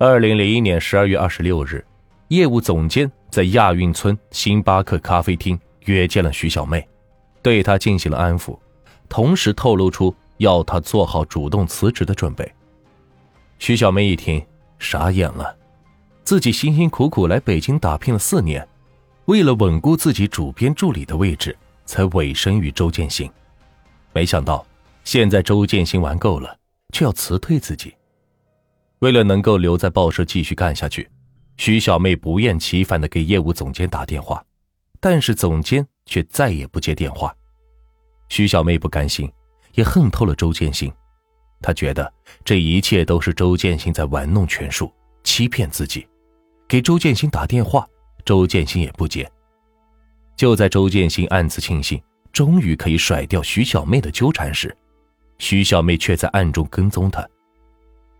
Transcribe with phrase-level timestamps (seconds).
[0.00, 1.84] 二零零一年十二月二十六日，
[2.28, 6.86] 业务总监在亚运村星巴克咖啡厅约见了徐小妹，
[7.42, 8.56] 对她进行了安抚，
[9.08, 12.48] 同时透露出要她做好主动辞职的准备。
[13.58, 14.40] 徐小妹一听，
[14.78, 15.52] 傻眼了，
[16.22, 18.64] 自己辛辛苦苦来北京打拼了四年，
[19.24, 21.56] 为了稳固自己主编助理的位置，
[21.86, 23.28] 才委身于周建新，
[24.12, 24.64] 没想到
[25.02, 26.56] 现在周建新玩够了，
[26.92, 27.92] 却要辞退自己。
[29.00, 31.08] 为了能够留在报社继续干下去，
[31.56, 34.44] 徐小妹不厌其烦的给业务总监打电话，
[35.00, 37.34] 但是总监却再也不接电话。
[38.28, 39.30] 徐小妹不甘心，
[39.74, 40.92] 也恨透了周建新。
[41.60, 42.12] 她觉得
[42.44, 44.92] 这一切都是周建新在玩弄权术，
[45.24, 46.06] 欺骗自己。
[46.68, 47.86] 给周建新打电话，
[48.24, 49.30] 周建新也不接。
[50.36, 52.00] 就在周建新暗自庆幸
[52.32, 54.76] 终于可以甩掉徐小妹的纠缠时，
[55.38, 57.26] 徐小妹却在暗中跟踪他。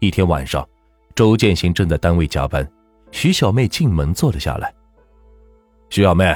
[0.00, 0.66] 一天晚上，
[1.16, 2.64] 周建新正在单位加班，
[3.10, 4.72] 徐小妹进门坐了下来。
[5.90, 6.32] 徐小妹，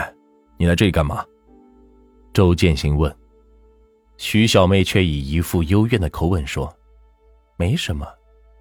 [0.56, 1.25] 你来这里干嘛？
[2.33, 3.14] 周建新问。
[4.17, 6.75] 徐小妹却以一副幽怨的口吻说
[7.56, 8.05] ：“没什么，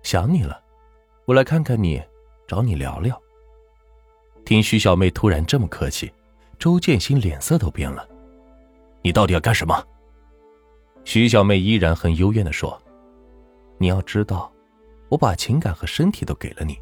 [0.04, 0.62] 想你了，
[1.26, 2.00] 我来看看你，
[2.48, 3.20] 找你聊聊。”
[4.46, 6.12] 听徐小妹突然这么客气，
[6.60, 8.08] 周建新脸色都变了。
[9.02, 9.84] “你到底要干什么？”
[11.06, 12.80] 徐小妹依然很幽怨的说
[13.80, 14.52] ：“你要知道。”
[15.12, 16.80] 我把情感和身体都给了你，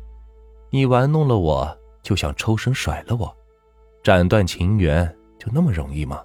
[0.69, 3.35] 你玩弄了我，就想抽身甩了我，
[4.03, 5.03] 斩断情缘
[5.39, 6.21] 就那么容易吗？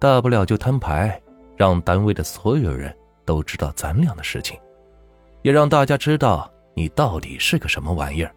[0.00, 1.22] 大不了就摊牌，
[1.56, 2.92] 让单位的所有人
[3.24, 4.58] 都知道咱俩的事情，
[5.42, 8.34] 也让大家知道你到底是个什么玩意儿。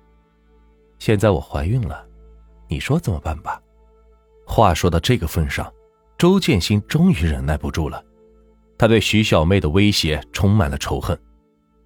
[0.99, 2.05] 现在我怀孕了，
[2.67, 3.59] 你说怎么办吧？
[4.45, 5.73] 话说到这个份上，
[6.15, 8.05] 周建新终于忍耐不住了，
[8.77, 11.19] 他对徐小妹的威胁充满了仇恨。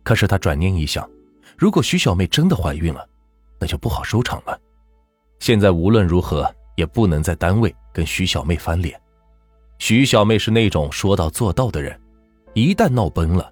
[0.03, 1.07] 可是他转念一想，
[1.57, 3.07] 如果徐小妹真的怀孕了，
[3.59, 4.59] 那就不好收场了。
[5.39, 8.99] 现在无论如何也不能在单位跟徐小妹翻脸。
[9.79, 11.99] 徐小妹是那种说到做到的人，
[12.53, 13.51] 一旦闹崩了，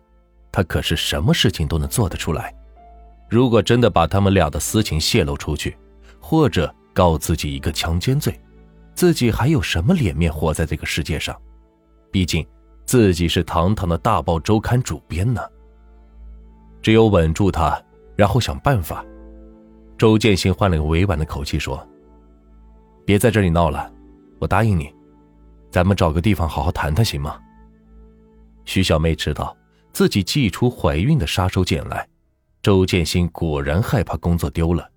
[0.52, 2.54] 她可是什么事情都能做得出来。
[3.30, 5.78] 如果真的把他们俩的私情泄露出去，
[6.20, 8.40] 或者告自己一个强奸罪，
[8.96, 11.40] 自己还有什么脸面活在这个世界上？
[12.12, 12.46] 毕竟
[12.86, 15.42] 自己是堂堂的大报周刊主编呢。
[16.82, 17.82] 只有稳住他，
[18.16, 19.06] 然后想办法。
[19.98, 21.86] 周建新换了个委婉的口气说
[23.06, 23.92] ：“别在这里闹了，
[24.40, 24.94] 我答应你，
[25.70, 27.38] 咱们找个地方好好谈谈，行吗？”
[28.64, 29.56] 徐小妹知道
[29.92, 32.08] 自己祭出怀孕的杀手锏来，
[32.62, 34.90] 周建新果然害怕工作丢了。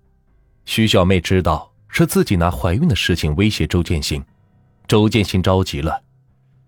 [0.65, 4.23] 徐小妹知道是自己拿怀孕的事情威胁周建新，
[4.87, 6.01] 周建新着急了。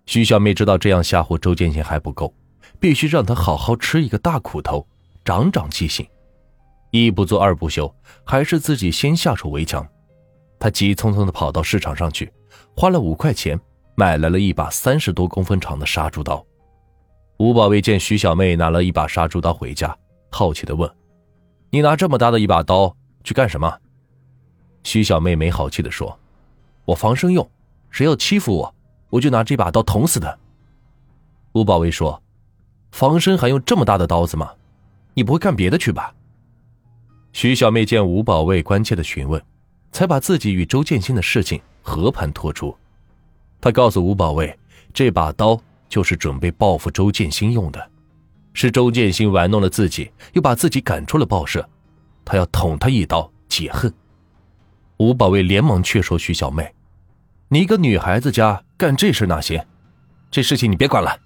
[0.06, 2.34] 徐小妹知道这样吓唬周建新还不够，
[2.80, 4.86] 必须让他好好吃一个大苦头。
[5.26, 6.08] 长长记性，
[6.92, 7.92] 一不做二不休，
[8.24, 9.86] 还是自己先下手为强。
[10.60, 12.32] 他急匆匆地跑到市场上去，
[12.78, 13.60] 花了五块钱
[13.96, 16.46] 买来了一把三十多公分长的杀猪刀。
[17.38, 19.98] 吴保卫见徐小妹拿了一把杀猪刀回家，
[20.30, 20.90] 好奇地问
[21.72, 23.80] ：“你拿这么大的一把刀去干什么？”
[24.84, 26.18] 徐小妹没好气地说
[26.86, 27.50] ：“我防身用，
[27.90, 28.76] 谁要欺负我，
[29.10, 30.38] 我就拿这把刀捅死他。”
[31.54, 32.22] 吴保卫说
[32.94, 34.54] ：“防身还用这么大的刀子吗？”
[35.16, 36.14] 你不会干别的去吧？
[37.34, 39.42] 徐小妹见吴保卫关切的询问，
[39.92, 42.76] 才把自己与周建新的事情和盘托出。
[43.60, 44.58] 她告诉吴保卫，
[44.94, 45.60] 这把刀
[45.90, 47.92] 就是准备报复周建新用的，
[48.54, 51.68] 是周建新玩弄了自己，又把自己赶出了报社，
[52.24, 53.94] 他要捅他一刀解恨。
[54.98, 56.74] 吴保卫连忙劝说徐小妹
[57.48, 59.62] ：“你一个女孩子家干这事哪行？
[60.30, 61.18] 这事情你别管了，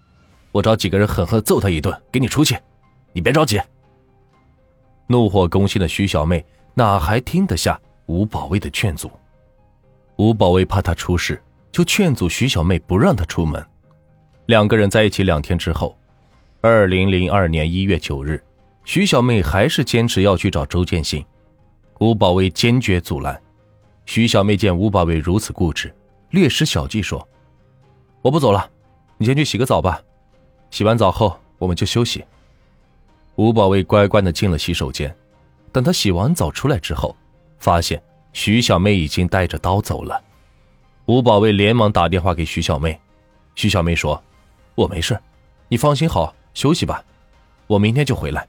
[0.52, 2.56] 我找几个人狠狠揍他一顿，给你出气。
[3.14, 3.60] 你别着急。”
[5.12, 9.10] 怒火攻心的徐小妹哪还听得下吴保卫的劝阻？
[10.18, 13.66] 吴保卫怕她出事，就劝阻徐小妹不让她出门。
[14.46, 15.98] 两个人在一起两天之后，
[16.62, 18.40] 二零零二年一月九日，
[18.86, 21.26] 徐小妹还是坚持要去找周建新，
[22.00, 23.42] 吴保卫坚决阻拦。
[24.06, 25.92] 徐小妹见吴保卫如此固执，
[26.30, 27.28] 略施小计说
[28.22, 28.70] ：“我不走了，
[29.18, 30.00] 你先去洗个澡吧。
[30.70, 32.24] 洗完澡后，我们就休息。”
[33.40, 35.16] 吴保卫乖乖的进了洗手间，
[35.72, 37.16] 等他洗完澡出来之后，
[37.58, 38.04] 发现
[38.34, 40.22] 徐小妹已经带着刀走了。
[41.06, 43.00] 吴保卫连忙打电话给徐小妹，
[43.56, 44.22] 徐小妹说
[44.76, 45.18] ：“我没事，
[45.70, 47.02] 你放心好休息吧，
[47.66, 48.46] 我明天就回来。”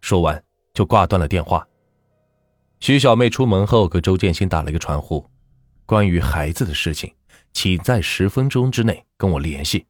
[0.00, 0.40] 说完
[0.72, 1.66] 就挂断了电话。
[2.78, 5.28] 徐小妹出门后给周建新打了一个传呼
[5.84, 7.12] ：“关于孩子的事情，
[7.52, 9.84] 请在十分钟之内跟我联系，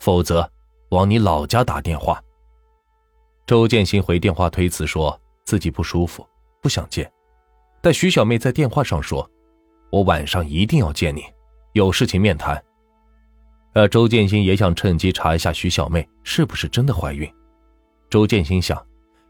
[0.00, 0.50] 否则
[0.88, 2.20] 往你老家打电话。”
[3.50, 6.24] 周建新回电话推辞，说自己不舒服，
[6.62, 7.10] 不想见。
[7.82, 9.28] 但徐小妹在电话上说
[9.90, 11.24] ：“我晚上一定要见你，
[11.72, 12.62] 有事情面谈。”
[13.74, 17.28] 而周建新也想趁机查一下徐小妹是不是真的怀孕。
[18.08, 18.80] 周建新想，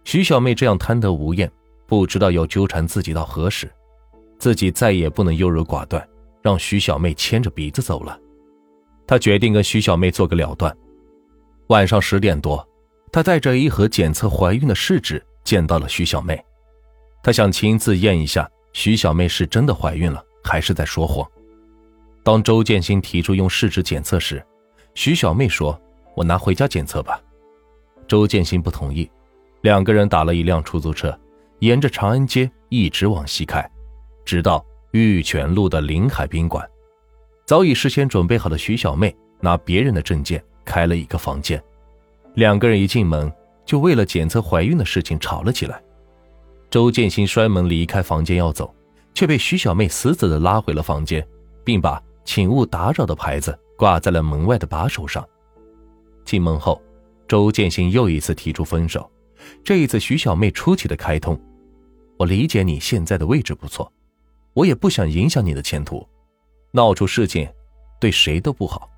[0.04, 1.50] 徐小妹这样贪得无厌，
[1.86, 3.72] 不知道要纠缠自己到何时，
[4.38, 6.06] 自己再也不能优柔寡断，
[6.42, 8.20] 让徐小妹牵着鼻子走了。
[9.06, 10.76] 他决定跟徐小妹做个了断。
[11.68, 12.68] 晚上十点多，
[13.12, 16.42] 他带着一盒检测怀孕的试纸见到了徐小妹，
[17.22, 21.28] 他想亲自验一下徐小妹是真的怀孕了，还是在说谎。
[22.22, 24.44] 当周建新提出用试纸检测时，
[24.94, 25.80] 徐小妹说
[26.14, 27.20] ：“我拿回家检测吧。”
[28.06, 29.10] 周建新不同意，
[29.62, 31.18] 两个人打了一辆出租车，
[31.60, 33.68] 沿着长安街一直往西开，
[34.24, 36.68] 直到玉泉路的临海宾馆。
[37.46, 41.60] 早已事先准备好的徐小妹拿别人的证件开了一个房间，
[42.40, 43.30] 两个人一进门
[43.66, 45.78] 就为了检测怀孕的事情吵了起来。
[46.70, 48.74] 周建新摔门离开房间要走，
[49.12, 51.22] 却被徐小妹死死地拉回了房间，
[51.62, 55.22] 并把“请勿打扰”的牌子挂在了门外的把手上。
[56.24, 56.80] 进门后。
[57.28, 59.08] 周建新又一次提出分手，
[59.62, 61.38] 这一次徐小妹出奇的开通
[62.18, 63.92] ：“我理解你现在的位置不错，
[64.54, 66.04] 我也不想影响你的前途，
[66.72, 67.46] 闹出事情
[68.00, 68.90] 对谁都不好。”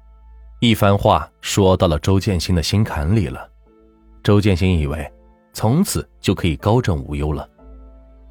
[0.63, 3.51] 一番话说到了周建新的心坎里了。
[4.23, 5.13] 周建新以为
[5.53, 7.51] 从此就可以高枕无忧了，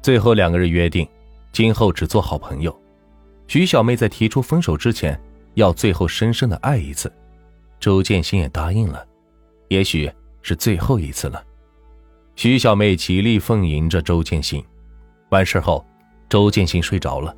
[0.00, 1.06] 最后两个人约定，
[1.52, 2.74] 今后只做好朋友。
[3.48, 5.20] 徐小妹在提出分手之前，
[5.56, 7.12] 要最后深深的爱一次，
[7.78, 9.06] 周建新也答应了。
[9.68, 11.44] 也许是最后一次了。
[12.34, 14.64] 徐小妹极力奉迎着周建新。
[15.28, 15.84] 完事后，
[16.30, 17.36] 周建新睡着了，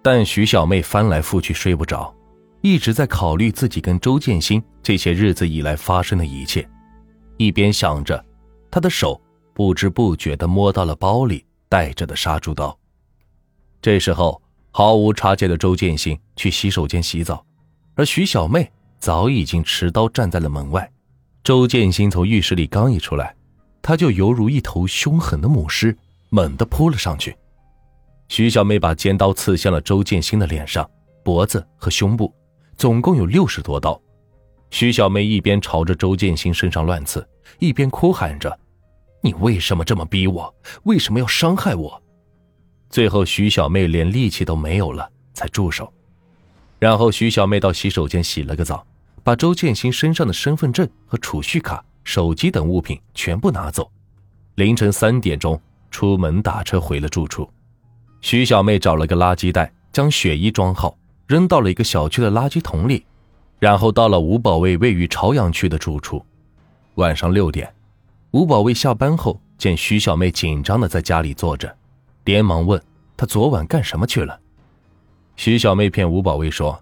[0.00, 2.14] 但徐小妹翻来覆去睡不着，
[2.62, 6.66] 一直在考虑自己跟周建新这些日子以来发生的一切。
[7.36, 8.24] 一边想着，
[8.70, 9.20] 她的手
[9.52, 12.76] 不知不觉地摸到了包里带着的杀猪刀。
[13.80, 17.44] 这时候，毫无察觉的周建新去洗手间洗澡，
[17.96, 18.70] 而徐小妹
[19.00, 20.88] 早已经持刀站在了门外。
[21.42, 23.34] 周建新从浴室里刚一出来，
[23.82, 25.96] 他就犹如一头凶狠的母狮，
[26.28, 27.36] 猛地扑了上去。
[28.28, 30.88] 徐小妹把尖刀刺向了周建新的脸上、
[31.24, 32.32] 脖子和胸部，
[32.76, 34.00] 总共有六十多刀。
[34.70, 37.26] 徐小妹一边朝着周建新身上乱刺，
[37.58, 38.58] 一边哭喊着
[39.22, 40.54] ：“你为什么这么逼我？
[40.84, 42.02] 为什么要伤害我？”
[42.88, 45.92] 最后，徐小妹连力气都没有了，才住手。
[46.78, 48.84] 然后，徐小妹到洗手间洗了个澡。
[49.24, 53.88] 把周建新身上的身份证和储蓄卡、手机等物品全部拿走。
[54.56, 55.56] 凌晨三点钟
[55.92, 57.48] 出门打车回了住处。
[58.20, 60.96] 徐小妹找了个垃圾袋，将血衣装好，
[61.32, 63.06] 扔到了一个小区的垃圾桶里，
[63.58, 66.22] 然后到了吴保卫位于朝阳区的住处。
[66.96, 67.72] 晚上六点，
[68.32, 71.74] 吴保卫下班后见徐小妹紧张的在家里坐着，
[72.24, 72.78] 连忙问
[73.16, 74.38] 她昨晚干什么去了。
[75.34, 76.78] 徐小妹骗吴保卫说。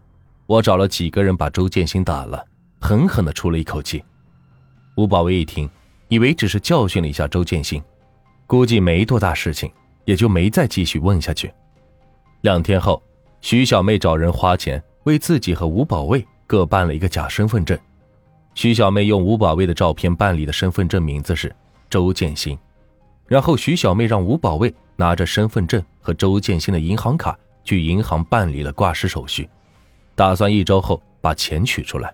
[0.47, 2.45] 我找了几个人把周建新打了，
[2.81, 4.03] 狠狠的出了一口气。
[4.97, 5.71] 吴保卫一听，
[6.09, 7.81] 以为只是教训了一下周建新，
[8.49, 9.71] 估计没多大事情，
[10.07, 11.55] 也就没再继续问下去。
[12.41, 13.01] 两天后，
[13.41, 17.79] 徐小妹找人花钱为自己和吴保卫各办了一个假身份证。
[18.55, 21.55] 徐小妹用吴保卫的照片办理的身份证名字是
[21.89, 22.59] 周建新，
[23.27, 29.49] 然后徐小妹让吴保卫拿着身份证和周建新的银行卡去银行办理了挂失手续。
[30.15, 32.13] 打算一周后把钱取出来，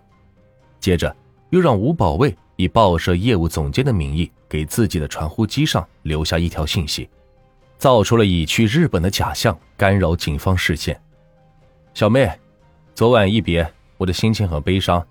[0.78, 1.14] 接着
[1.50, 7.08] 又让吴保卫以报社业务总监的名义给自己的传呼机上留下一条信息，
[7.78, 10.98] 造出了已去日本的假象，干扰警方视线。
[11.96, 12.30] 小妹，
[12.94, 15.02] 昨晚一别，我的心情很悲伤。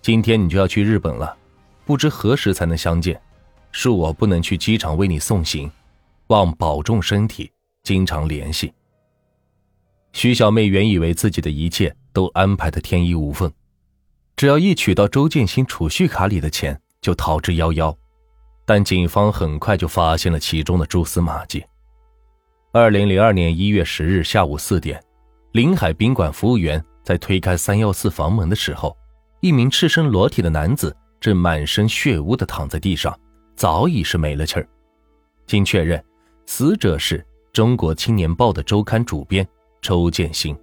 [0.00, 1.36] 今天你就要去日本了，
[1.84, 3.20] 不知何时才能相见，
[3.70, 5.70] 恕我不能去机场为你送行，
[6.28, 8.72] 望保重身体，经常联系。
[10.14, 11.94] 徐小妹原以为自己的一切。
[12.14, 13.52] 都安排的天衣无缝，
[14.36, 17.94] 只要一取到周建新储蓄卡里的钱，就逃之夭夭。
[18.64, 21.62] 但警方很快就发现了其中的蛛丝马迹。
[22.72, 24.98] 二零零二年一月十日下午四点，
[25.56, 28.94] 临海宾馆服务员在推开三幺四房门的时候，
[29.40, 33.18] 一名赤身裸体的男子正满身血污的躺在地上，
[33.56, 34.68] 早已是没了气儿。
[35.46, 36.04] 经确认，
[36.44, 39.48] 死者是中国青年报的周刊主编
[39.80, 40.54] 周建新。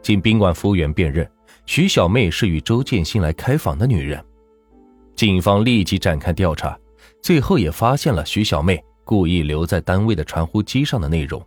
[0.00, 1.30] 经宾馆服务员辨认，
[1.66, 4.24] 徐小妹是与周建新来开房的女人。
[5.16, 6.74] 警方立即展开调查，
[7.22, 11.46] 最后也发现了徐小妹故意留在单位的传呼机上的内容。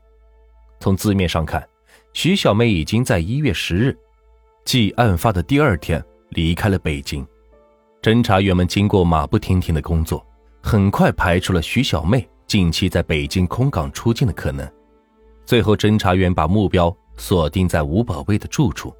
[0.80, 1.68] 从字面上看，
[2.13, 3.98] 徐小妹已经在一月十日，
[4.65, 7.25] 即案发的第二天离开了北京。
[8.01, 10.25] 侦查员们经过马不停蹄的工作，
[10.62, 14.70] 很快排除了徐小妹近期在北京空港出境的可能。
[15.46, 18.94] 最后，侦查员把目标锁定在吴保卫的住处。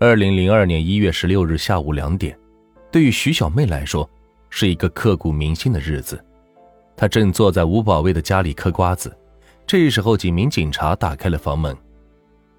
[0.00, 2.36] 二零零二年一月十六日下午两点，
[2.90, 4.08] 对于徐小妹来说，
[4.48, 6.22] 是一个刻骨铭心的日子。
[6.96, 9.16] 她正坐在吴保卫的家里嗑瓜子，
[9.64, 11.76] 这时候几名警察打开了房门。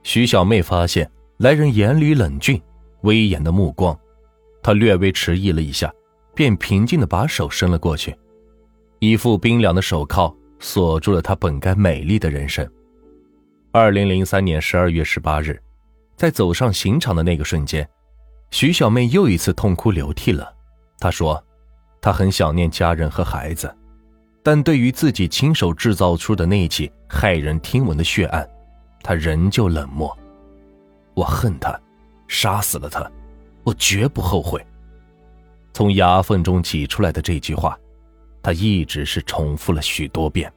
[0.04, 2.62] 徐小妹发现来人眼里冷峻、
[3.02, 3.98] 威严的目光，
[4.62, 5.94] 她略微迟疑了一下，
[6.36, 8.16] 便平静地把手伸了过去，
[9.00, 12.70] 一副冰凉的手铐锁住了她本该美丽的人生。
[13.72, 15.62] 二零零三年十二月十八日。
[16.18, 17.90] 在走上刑场的那个瞬间，
[18.52, 20.54] 徐小妹又一次痛哭流涕了。
[21.00, 21.44] 她说
[22.00, 23.76] ：“她很想念家人和孩子，
[24.44, 28.48] 但对于自己亲手制造出的那起骇人听闻的血案，
[29.04, 30.18] 他仍旧冷漠。
[31.14, 31.80] 我恨他，
[32.28, 33.10] 杀死了他，
[33.64, 34.66] 我绝不后悔。”
[35.74, 37.78] 从牙缝中挤出来的这句话，
[38.42, 40.52] 他一直是重复了许多遍。